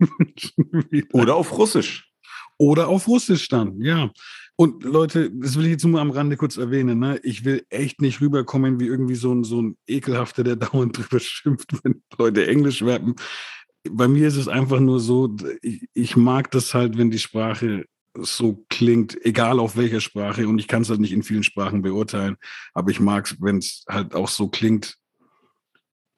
Oder 1.12 1.36
auf 1.36 1.56
Russisch. 1.56 2.10
Oder 2.58 2.88
auf 2.88 3.06
Russisch 3.08 3.48
dann, 3.48 3.80
ja. 3.80 4.10
Und 4.58 4.84
Leute, 4.84 5.30
das 5.30 5.56
will 5.56 5.66
ich 5.66 5.72
jetzt 5.72 5.84
nur 5.84 6.00
am 6.00 6.10
Rande 6.10 6.38
kurz 6.38 6.56
erwähnen, 6.56 6.98
ne? 6.98 7.20
ich 7.22 7.44
will 7.44 7.66
echt 7.68 8.00
nicht 8.00 8.22
rüberkommen 8.22 8.80
wie 8.80 8.86
irgendwie 8.86 9.14
so 9.14 9.32
ein, 9.34 9.44
so 9.44 9.60
ein 9.60 9.76
Ekelhafter, 9.86 10.44
der 10.44 10.56
dauernd 10.56 10.96
drüber 10.96 11.20
schimpft, 11.20 11.72
wenn 11.84 12.02
Leute 12.18 12.46
Englisch 12.46 12.82
werben. 12.82 13.16
Bei 13.88 14.08
mir 14.08 14.26
ist 14.26 14.36
es 14.36 14.48
einfach 14.48 14.80
nur 14.80 14.98
so, 14.98 15.36
ich, 15.60 15.86
ich 15.92 16.16
mag 16.16 16.50
das 16.50 16.72
halt, 16.74 16.96
wenn 16.96 17.10
die 17.10 17.18
Sprache 17.18 17.84
so 18.18 18.64
klingt, 18.70 19.22
egal 19.26 19.60
auf 19.60 19.76
welcher 19.76 20.00
Sprache, 20.00 20.48
und 20.48 20.58
ich 20.58 20.68
kann 20.68 20.82
es 20.82 20.88
halt 20.88 21.00
nicht 21.00 21.12
in 21.12 21.22
vielen 21.22 21.42
Sprachen 21.42 21.82
beurteilen, 21.82 22.36
aber 22.72 22.90
ich 22.90 22.98
mag 22.98 23.26
es, 23.26 23.36
wenn 23.40 23.58
es 23.58 23.84
halt 23.88 24.14
auch 24.14 24.28
so 24.28 24.48
klingt, 24.48 24.96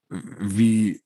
wie 0.09 1.03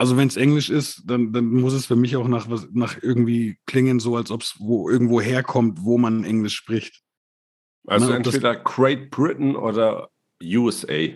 also 0.00 0.16
wenn 0.16 0.28
es 0.28 0.38
Englisch 0.38 0.70
ist, 0.70 1.02
dann, 1.04 1.30
dann 1.30 1.44
muss 1.44 1.74
es 1.74 1.84
für 1.84 1.94
mich 1.94 2.16
auch 2.16 2.26
nach, 2.26 2.48
was, 2.48 2.66
nach 2.72 2.96
irgendwie 3.02 3.58
klingen, 3.66 4.00
so 4.00 4.16
als 4.16 4.30
ob 4.30 4.40
es 4.40 4.54
wo, 4.58 4.88
irgendwo 4.88 5.20
herkommt, 5.20 5.84
wo 5.84 5.98
man 5.98 6.24
Englisch 6.24 6.54
spricht. 6.54 7.02
Also 7.86 8.08
Na, 8.08 8.16
entweder 8.16 8.56
Great 8.56 9.10
Britain 9.10 9.54
oder 9.54 10.08
USA. 10.42 11.08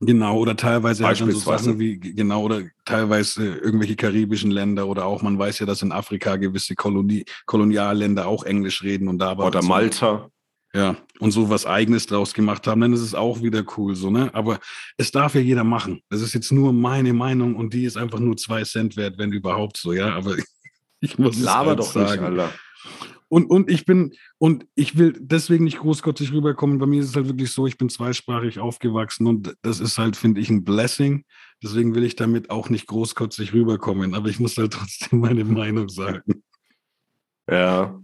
Genau, 0.00 0.38
oder 0.38 0.54
teilweise 0.54 1.06
halt 1.06 1.18
dann 1.18 1.30
so 1.30 1.38
Sachen 1.38 1.78
wie, 1.78 1.98
genau, 1.98 2.42
oder 2.42 2.64
teilweise 2.84 3.56
irgendwelche 3.56 3.96
karibischen 3.96 4.50
Länder 4.50 4.86
oder 4.86 5.06
auch, 5.06 5.22
man 5.22 5.38
weiß 5.38 5.60
ja, 5.60 5.64
dass 5.64 5.80
in 5.80 5.90
Afrika 5.90 6.36
gewisse 6.36 6.74
Kolonie, 6.74 7.24
Kolonialländer 7.46 8.26
auch 8.26 8.44
Englisch 8.44 8.82
reden 8.82 9.08
und 9.08 9.18
da. 9.18 9.34
Oder 9.38 9.62
Malta. 9.62 10.30
Ja, 10.74 10.96
und 11.20 11.30
so 11.30 11.48
was 11.48 11.64
Eigenes 11.64 12.06
draus 12.06 12.34
gemacht 12.34 12.66
haben, 12.66 12.82
dann 12.82 12.92
ist 12.92 13.00
es 13.00 13.14
auch 13.14 13.42
wieder 13.42 13.64
cool, 13.76 13.94
so, 13.94 14.10
ne? 14.10 14.30
Aber 14.34 14.58
es 14.98 15.10
darf 15.10 15.34
ja 15.34 15.40
jeder 15.40 15.64
machen. 15.64 16.02
Das 16.10 16.20
ist 16.20 16.34
jetzt 16.34 16.52
nur 16.52 16.72
meine 16.72 17.14
Meinung 17.14 17.54
und 17.56 17.72
die 17.72 17.84
ist 17.84 17.96
einfach 17.96 18.18
nur 18.18 18.36
zwei 18.36 18.62
Cent 18.64 18.96
wert, 18.96 19.16
wenn 19.16 19.32
überhaupt 19.32 19.78
so, 19.78 19.92
ja? 19.92 20.14
Aber 20.14 20.36
ich 21.00 21.18
muss 21.18 21.38
Laber 21.38 21.62
es 21.62 21.68
halt 21.68 21.78
doch 21.78 21.92
sagen. 21.92 22.10
nicht, 22.10 22.40
Alter. 22.42 22.52
Und, 23.28 23.50
und 23.50 23.70
ich 23.70 23.86
bin, 23.86 24.14
und 24.38 24.66
ich 24.74 24.98
will 24.98 25.14
deswegen 25.18 25.64
nicht 25.64 25.78
großkotzig 25.78 26.32
rüberkommen. 26.32 26.78
Bei 26.78 26.86
mir 26.86 27.00
ist 27.00 27.08
es 27.08 27.16
halt 27.16 27.26
wirklich 27.26 27.50
so, 27.50 27.66
ich 27.66 27.76
bin 27.76 27.88
zweisprachig 27.88 28.60
aufgewachsen 28.60 29.26
und 29.26 29.56
das 29.62 29.80
ist 29.80 29.98
halt, 29.98 30.16
finde 30.16 30.40
ich, 30.40 30.48
ein 30.48 30.62
Blessing. 30.62 31.24
Deswegen 31.62 31.94
will 31.94 32.04
ich 32.04 32.14
damit 32.14 32.50
auch 32.50 32.70
nicht 32.70 32.86
großkotzig 32.86 33.52
rüberkommen. 33.52 34.14
Aber 34.14 34.28
ich 34.28 34.38
muss 34.38 34.56
halt 34.56 34.72
trotzdem 34.74 35.20
meine 35.20 35.44
Meinung 35.44 35.88
sagen. 35.88 36.42
Ja, 37.50 38.00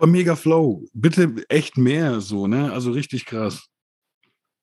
mega 0.00 0.36
Flow. 0.36 0.84
Bitte 0.92 1.44
echt 1.48 1.76
mehr 1.76 2.20
so, 2.20 2.46
ne? 2.46 2.72
Also 2.72 2.90
richtig 2.92 3.26
krass. 3.26 3.68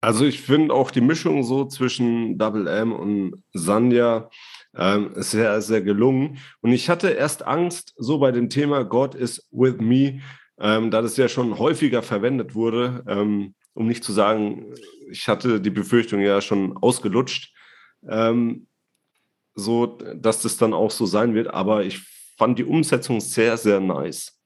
Also 0.02 0.26
ich 0.26 0.42
finde 0.42 0.74
auch 0.74 0.90
die 0.90 1.02
Mischung 1.02 1.44
so 1.44 1.66
zwischen 1.66 2.40
Double 2.40 2.68
M 2.68 2.92
und 2.92 3.44
Sandja 3.54 4.30
ähm, 4.76 5.12
sehr, 5.16 5.62
sehr 5.62 5.82
gelungen. 5.82 6.40
Und 6.62 6.72
ich 6.72 6.90
hatte 6.90 7.10
erst 7.10 7.46
Angst, 7.46 7.94
so 7.98 8.18
bei 8.18 8.32
dem 8.32 8.50
Thema 8.50 8.84
God 8.84 9.14
is 9.14 9.48
with 9.52 9.76
me, 9.80 10.22
ähm, 10.60 10.90
da 10.90 11.04
das 11.04 11.18
ja 11.18 11.28
schon 11.28 11.60
häufiger 11.60 12.02
verwendet 12.02 12.56
wurde, 12.56 13.04
ähm, 13.08 13.54
um 13.74 13.88
nicht 13.88 14.04
zu 14.04 14.12
sagen, 14.12 14.74
ich 15.10 15.28
hatte 15.28 15.62
die 15.62 15.70
Befürchtung 15.70 16.20
ja 16.22 16.42
schon 16.42 16.78
ausgelutscht, 16.78 17.54
ähm, 18.08 18.68
so 19.54 19.86
dass 19.86 20.42
das 20.42 20.58
dann 20.58 20.74
auch 20.74 20.92
so 20.92 21.06
sein 21.06 21.36
wird. 21.36 21.48
Aber 21.48 21.84
ich 21.84 22.00
fand 22.38 22.58
die 22.58 22.64
Umsetzung 22.64 23.22
sehr, 23.22 23.56
sehr 23.58 23.80
nice. 23.80 24.41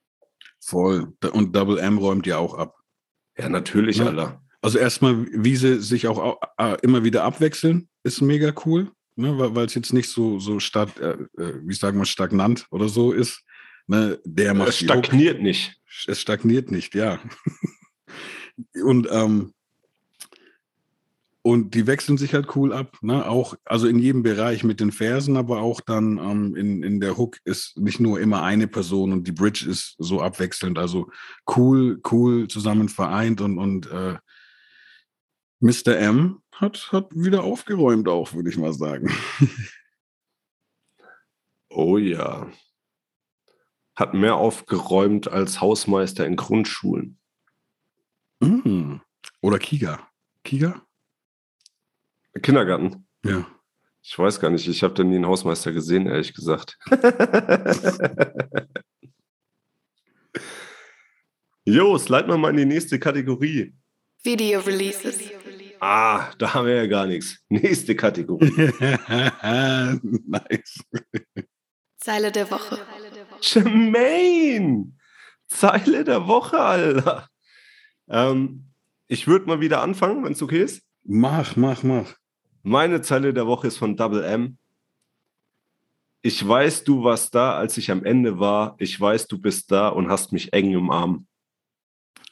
Voll. 0.66 1.14
Und 1.32 1.56
Double 1.56 1.78
M 1.78 2.00
räumt 2.00 2.26
ja 2.26 2.40
auch 2.40 2.56
ab. 2.56 2.76
Ja, 3.38 3.50
natürlich, 3.50 3.98
ja. 3.98 4.08
Alter. 4.08 4.42
Also 4.62 4.80
erstmal, 4.80 5.28
wie 5.32 5.56
sie 5.56 5.80
sich 5.80 6.08
auch 6.08 6.40
immer 6.82 7.04
wieder 7.04 7.24
abwechseln, 7.24 7.88
ist 8.04 8.22
mega 8.22 8.52
cool, 8.66 8.92
ne? 9.16 9.38
weil 9.38 9.68
es 9.68 9.76
jetzt 9.76 9.94
nicht 9.94 10.10
so, 10.10 10.40
so 10.40 10.60
statt, 10.60 10.98
äh, 10.98 11.18
äh, 11.38 11.62
wie 11.64 11.76
sagen 11.76 12.00
wir, 12.00 12.06
stagnant 12.06 12.66
oder 12.72 12.90
so 12.90 13.12
ist. 13.12 13.44
Ne? 13.86 14.20
Der 14.26 14.56
macht 14.56 14.70
es 14.70 14.80
stagniert 14.80 15.40
nicht. 15.40 15.80
Es 16.08 16.20
stagniert 16.20 16.72
nicht, 16.72 16.96
ja. 16.96 17.20
Und 18.84 19.08
ähm, 19.12 19.54
und 21.46 21.76
die 21.76 21.86
wechseln 21.86 22.18
sich 22.18 22.34
halt 22.34 22.56
cool 22.56 22.74
ab, 22.74 22.98
ne? 23.04 23.30
Auch, 23.30 23.54
also 23.66 23.88
in 23.88 24.00
jedem 24.00 24.24
Bereich 24.24 24.64
mit 24.64 24.80
den 24.80 24.92
Versen, 24.92 25.38
aber 25.38 25.62
auch 25.62 25.80
dann 25.80 26.18
ähm, 26.18 26.56
in, 26.56 26.82
in 26.82 27.00
der 27.00 27.18
Hook 27.18 27.38
ist 27.44 27.78
nicht 27.78 28.00
nur 28.00 28.20
immer 28.20 28.42
eine 28.42 28.68
Person 28.68 29.14
und 29.14 29.28
die 29.28 29.32
Bridge 29.32 29.64
ist 29.70 29.94
so 30.00 30.22
abwechselnd. 30.22 30.80
Also 30.80 31.12
cool, 31.56 32.02
cool 32.10 32.48
zusammen 32.48 32.90
vereint 32.90 33.42
und, 33.42 33.60
und 33.60 33.86
äh, 33.92 34.18
Mr. 35.60 35.96
M 35.96 36.42
hat, 36.52 36.92
hat 36.92 37.14
wieder 37.14 37.44
aufgeräumt 37.44 38.08
auch, 38.08 38.34
würde 38.34 38.50
ich 38.50 38.58
mal 38.58 38.74
sagen. 38.74 39.14
oh 41.70 42.00
ja. 42.00 42.50
Hat 43.96 44.16
mehr 44.16 44.38
aufgeräumt 44.38 45.28
als 45.28 45.62
Hausmeister 45.62 46.26
in 46.26 46.38
Grundschulen. 46.38 47.20
Mm. 48.40 48.96
Oder 49.42 49.60
Kiga. 49.60 50.10
Kiga? 50.44 50.85
Kindergarten. 52.42 53.08
Ja. 53.24 53.48
Ich 54.02 54.18
weiß 54.18 54.40
gar 54.40 54.52
nicht, 54.52 54.68
ich 54.68 54.84
habe 54.84 54.94
da 54.94 55.04
nie 55.04 55.16
einen 55.16 55.26
Hausmeister 55.26 55.72
gesehen, 55.72 56.08
ehrlich 56.08 56.34
gesagt. 56.34 56.78
Jo, 61.68 61.98
slide 61.98 62.28
mal 62.28 62.38
mal 62.38 62.52
in 62.52 62.58
die 62.58 62.66
nächste 62.66 63.00
Kategorie. 63.00 63.74
Video 64.24 64.60
Releases. 64.60 65.18
Ah, 65.80 66.32
da 66.38 66.54
haben 66.54 66.68
wir 66.68 66.76
ja 66.76 66.86
gar 66.86 67.08
nichts. 67.08 67.44
Nächste 67.50 67.96
Kategorie. 67.96 68.52
nice. 70.28 70.80
Zeile 71.98 72.32
der 72.32 72.52
Woche. 72.52 72.78
Jermaine! 73.42 74.94
Zeile 75.48 76.04
der 76.04 76.28
Woche, 76.28 76.60
Alter. 76.60 77.30
Ähm, 78.08 78.72
ich 79.08 79.28
würde 79.28 79.48
mal 79.48 79.60
wieder 79.60 79.82
anfangen, 79.82 80.24
wenn 80.24 80.34
es 80.34 80.44
okay 80.44 80.62
ist. 80.62 80.84
Mach, 81.04 81.56
mach, 81.56 81.82
mach. 81.82 82.14
Meine 82.68 83.04
Zeile 83.04 83.32
der 83.32 83.46
Woche 83.46 83.68
ist 83.68 83.78
von 83.78 83.96
Double 83.96 84.24
M. 84.24 84.58
Ich 86.24 86.46
weiß, 86.46 86.84
du 86.84 87.04
warst 87.04 87.36
da, 87.36 87.56
als 87.56 87.78
ich 87.78 87.92
am 87.92 88.04
Ende 88.04 88.40
war. 88.40 88.76
Ich 88.80 89.00
weiß, 89.00 89.28
du 89.28 89.38
bist 89.38 89.72
da 89.72 89.90
und 89.90 90.10
hast 90.10 90.32
mich 90.32 90.52
eng 90.52 90.74
im 90.74 90.90
Arm. 90.90 91.28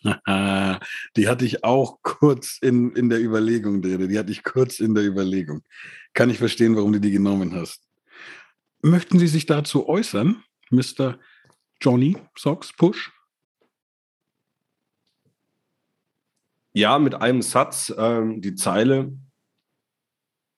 die 1.15 1.27
hatte 1.27 1.45
ich 1.45 1.63
auch 1.63 1.99
kurz 2.01 2.57
in, 2.63 2.95
in 2.95 3.09
der 3.09 3.23
Überlegung 3.23 3.83
drin. 3.83 4.09
Die 4.09 4.17
hatte 4.17 4.31
ich 4.31 4.43
kurz 4.43 4.79
in 4.79 4.95
der 4.95 5.05
Überlegung. 5.05 5.61
Kann 6.13 6.31
ich 6.31 6.39
verstehen, 6.39 6.75
warum 6.75 6.93
du 6.93 6.99
die 6.99 7.11
genommen 7.11 7.53
hast. 7.53 7.87
Möchten 8.81 9.19
Sie 9.19 9.27
sich 9.27 9.45
dazu 9.45 9.87
äußern, 9.87 10.43
Mr. 10.71 11.19
Johnny 11.79 12.17
Socks 12.35 12.73
Push? 12.73 13.11
Ja, 16.73 16.97
mit 16.97 17.13
einem 17.13 17.43
Satz. 17.43 17.93
Ähm, 17.95 18.41
die 18.41 18.55
Zeile 18.55 19.15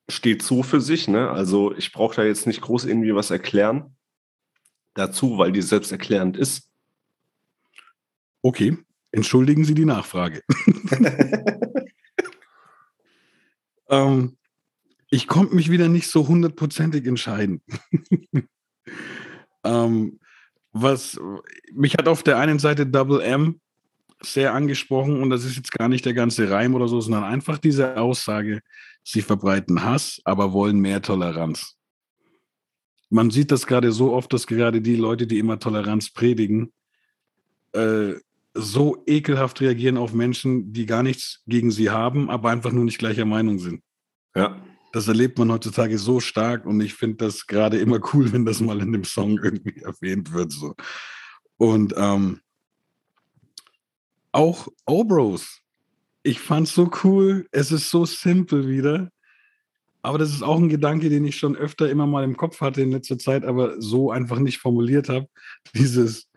steht 0.10 0.42
so 0.42 0.64
für 0.64 0.82
sich. 0.82 1.08
Ne? 1.08 1.30
Also 1.30 1.76
ich 1.76 1.92
brauche 1.92 2.16
da 2.16 2.24
jetzt 2.24 2.48
nicht 2.48 2.62
groß 2.62 2.86
irgendwie 2.86 3.16
was 3.16 3.32
erklären 3.32 3.96
dazu, 4.94 5.38
weil 5.38 5.52
die 5.52 5.62
selbsterklärend 5.62 6.38
ist. 6.38 6.70
Okay, 8.42 8.78
Entschuldigen 9.16 9.64
Sie 9.64 9.76
die 9.76 9.86
Nachfrage. 9.86 10.42
ähm, 13.90 14.36
ich 15.10 15.28
konnte 15.28 15.56
mich 15.56 15.72
wieder 15.72 15.88
nicht 15.88 16.10
so 16.10 16.28
hundertprozentig 16.28 17.06
entscheiden. 17.06 17.62
ähm, 19.64 20.20
was 20.74 21.18
mich 21.74 21.94
hat 21.94 22.10
auf 22.10 22.24
der 22.24 22.40
einen 22.40 22.60
Seite 22.60 22.86
Double 22.86 23.22
M 23.22 23.62
sehr 24.22 24.54
angesprochen 24.54 25.24
und 25.24 25.30
das 25.30 25.46
ist 25.46 25.56
jetzt 25.56 25.72
gar 25.72 25.88
nicht 25.88 26.04
der 26.04 26.14
ganze 26.14 26.50
Reim 26.50 26.76
oder 26.76 26.90
so, 26.90 27.00
sondern 27.00 27.24
einfach 27.24 27.58
diese 27.58 27.96
Aussage, 27.96 28.60
sie 29.06 29.22
verbreiten 29.22 29.84
Hass, 29.84 30.20
aber 30.26 30.52
wollen 30.52 30.80
mehr 30.80 31.02
Toleranz. 31.02 31.78
Man 33.10 33.30
sieht 33.30 33.52
das 33.52 33.68
gerade 33.68 33.92
so 33.92 34.14
oft, 34.14 34.34
dass 34.34 34.48
gerade 34.48 34.82
die 34.82 34.96
Leute, 34.96 35.28
die 35.28 35.38
immer 35.40 35.60
Toleranz 35.60 36.12
predigen, 36.12 36.74
äh, 37.72 38.16
so 38.56 39.04
ekelhaft 39.06 39.62
reagieren 39.62 39.98
auf 39.98 40.14
Menschen, 40.14 40.74
die 40.74 40.86
gar 40.86 41.04
nichts 41.04 41.44
gegen 41.46 41.72
sie 41.72 41.90
haben, 41.90 42.30
aber 42.30 42.50
einfach 42.50 42.72
nur 42.72 42.86
nicht 42.86 42.98
gleicher 42.98 43.26
Meinung 43.26 43.60
sind. 43.60 43.84
Ja. 44.36 44.60
Das 44.92 45.08
erlebt 45.08 45.38
man 45.38 45.52
heutzutage 45.52 45.98
so 45.98 46.22
stark 46.22 46.66
und 46.66 46.80
ich 46.80 46.94
finde 46.94 47.18
das 47.18 47.48
gerade 47.48 47.78
immer 47.78 48.00
cool, 48.14 48.32
wenn 48.32 48.46
das 48.46 48.62
mal 48.62 48.82
in 48.82 48.94
dem 48.94 49.04
Song 49.04 49.38
irgendwie 49.44 49.82
erwähnt 49.82 50.32
wird. 50.32 50.52
So. 50.52 50.74
Und 51.58 51.94
ähm, 51.98 52.40
auch 54.32 54.68
Obros. 54.86 55.62
Ich 56.26 56.40
fand 56.40 56.68
es 56.68 56.74
so 56.74 56.90
cool. 57.04 57.48
Es 57.52 57.72
ist 57.72 57.92
so 57.92 58.04
simpel 58.04 58.68
wieder. 58.68 59.12
Aber 60.02 60.18
das 60.18 60.32
ist 60.32 60.42
auch 60.42 60.58
ein 60.58 60.70
Gedanke, 60.70 61.10
den 61.10 61.24
ich 61.24 61.38
schon 61.38 61.56
öfter 61.56 61.88
immer 61.88 62.08
mal 62.08 62.24
im 62.24 62.36
Kopf 62.36 62.62
hatte 62.62 62.82
in 62.82 62.92
letzter 62.92 63.20
Zeit, 63.20 63.46
aber 63.46 63.80
so 63.80 64.10
einfach 64.10 64.40
nicht 64.40 64.58
formuliert 64.58 65.08
habe. 65.08 65.28
Dieses, 65.76 66.28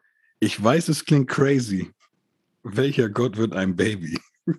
ich 0.40 0.62
weiß, 0.62 0.88
es 0.88 1.06
klingt 1.06 1.28
crazy, 1.28 1.90
welcher 2.62 3.08
Gott 3.08 3.38
wird 3.38 3.54
ein 3.54 3.76
Baby? 3.76 4.18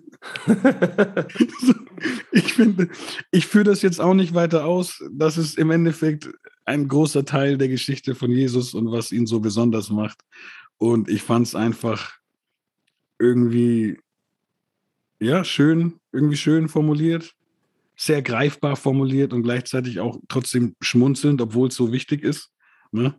ich 2.32 2.54
finde, 2.54 2.88
ich 3.30 3.46
führe 3.46 3.64
das 3.64 3.82
jetzt 3.82 4.00
auch 4.00 4.14
nicht 4.14 4.34
weiter 4.34 4.64
aus. 4.64 5.00
Das 5.12 5.38
ist 5.38 5.58
im 5.58 5.70
Endeffekt 5.70 6.28
ein 6.64 6.88
großer 6.88 7.24
Teil 7.24 7.56
der 7.56 7.68
Geschichte 7.68 8.16
von 8.16 8.32
Jesus 8.32 8.74
und 8.74 8.90
was 8.90 9.12
ihn 9.12 9.26
so 9.26 9.38
besonders 9.38 9.90
macht. 9.90 10.18
Und 10.78 11.08
ich 11.08 11.22
fand 11.22 11.46
es 11.46 11.54
einfach 11.54 12.18
irgendwie, 13.20 13.96
ja, 15.20 15.44
schön, 15.44 16.00
irgendwie 16.12 16.36
schön 16.36 16.68
formuliert, 16.68 17.34
sehr 17.94 18.22
greifbar 18.22 18.76
formuliert 18.76 19.32
und 19.32 19.42
gleichzeitig 19.42 20.00
auch 20.00 20.18
trotzdem 20.28 20.74
schmunzelnd, 20.80 21.40
obwohl 21.42 21.68
es 21.68 21.74
so 21.74 21.92
wichtig 21.92 22.22
ist. 22.22 22.50
Ne? 22.90 23.14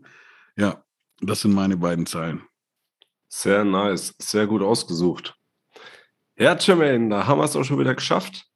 Ja, 0.57 0.83
das 1.21 1.41
sind 1.41 1.53
meine 1.53 1.77
beiden 1.77 2.07
Zeilen. 2.07 2.41
Sehr 3.29 3.63
nice, 3.63 4.15
sehr 4.19 4.47
gut 4.47 4.63
ausgesucht. 4.63 5.37
Ja, 6.35 6.57
Jermaine, 6.57 7.09
da 7.09 7.27
haben 7.27 7.39
wir 7.39 7.45
es 7.45 7.55
auch 7.55 7.63
schon 7.63 7.79
wieder 7.79 7.93
geschafft. 7.93 8.47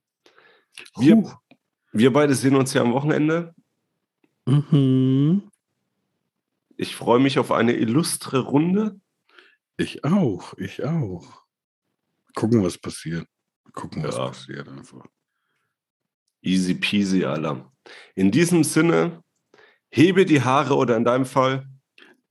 Wir, 0.98 1.38
wir 1.92 2.12
beide 2.12 2.34
sehen 2.34 2.56
uns 2.56 2.74
ja 2.74 2.82
am 2.82 2.94
Wochenende. 2.94 3.54
Mhm. 4.46 5.52
Ich 6.78 6.96
freue 6.96 7.20
mich 7.20 7.38
auf 7.40 7.52
eine 7.52 7.74
illustre 7.74 8.40
Runde. 8.40 9.00
Ich 9.78 10.04
auch, 10.04 10.56
ich 10.58 10.84
auch. 10.84 11.44
Gucken, 12.34 12.64
was 12.64 12.78
passiert. 12.78 13.28
Gucken, 13.74 14.04
was 14.04 14.16
Ja. 14.16 14.28
passiert 14.28 14.68
einfach. 14.70 15.06
Easy 16.42 16.76
peasy, 16.76 17.26
Alter. 17.26 17.72
In 18.16 18.32
diesem 18.32 18.64
Sinne, 18.64 19.24
hebe 19.90 20.26
die 20.26 20.42
Haare 20.42 20.76
oder 20.76 20.96
in 20.98 21.04
deinem 21.04 21.26
Fall 21.26 21.68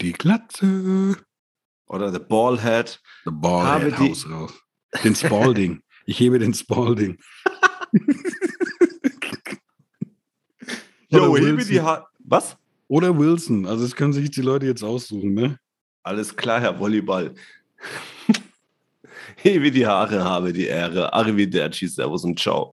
Die 0.00 0.12
Glatze. 0.12 1.16
oder 1.86 2.12
the 2.12 2.18
Ballhead. 2.18 3.00
The 3.24 3.30
Ball 3.30 3.66
Habe 3.66 3.84
Head 3.90 3.98
die- 4.00 4.10
Haus 4.10 4.30
raus. 4.30 4.52
Den 5.02 5.14
Spalding. 5.14 5.82
ich 6.06 6.18
hebe 6.20 6.38
den 6.38 6.54
Spalding. 6.54 7.18
Jo, 11.08 11.36
hebe 11.36 11.64
die 11.64 11.80
Haare. 11.80 12.06
Was? 12.20 12.56
Oder 12.88 13.16
Wilson. 13.16 13.66
Also 13.66 13.84
das 13.84 13.94
können 13.94 14.12
sich 14.12 14.30
die 14.30 14.40
Leute 14.42 14.66
jetzt 14.66 14.82
aussuchen, 14.82 15.34
ne? 15.34 15.58
Alles 16.02 16.34
klar, 16.36 16.60
Herr 16.60 16.78
Volleyball. 16.78 17.34
hebe 19.50 19.70
die 19.70 19.86
Haare, 19.86 20.24
habe 20.24 20.52
die 20.52 20.66
Ehre. 20.66 21.12
Arrivederci, 21.12 21.86
Servus 21.86 22.24
und 22.24 22.38
Ciao. 22.38 22.62